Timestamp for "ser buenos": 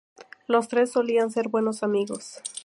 1.29-1.83